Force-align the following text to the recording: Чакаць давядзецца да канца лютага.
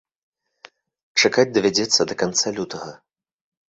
Чакаць 1.23 1.47
давядзецца 1.59 2.01
да 2.11 2.21
канца 2.25 2.47
лютага. 2.61 2.91